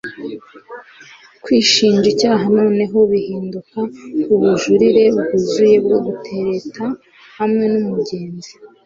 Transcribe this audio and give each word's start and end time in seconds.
kwishinja 1.43 2.07
icyaha 2.13 2.45
noneho 2.59 2.97
bihinduka 3.11 3.77
ubujurire 4.33 5.03
bwuzuye 5.17 5.75
bwo 5.85 5.97
gutereta 6.05 6.83
hamwe 7.39 7.65
n'umugezi 7.71 8.51